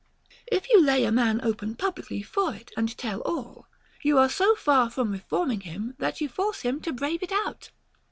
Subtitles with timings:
[0.51, 3.67] If you lay a man open publicly for it and tell all,
[4.01, 7.69] you are so far from reforming him that you force him to brave it out.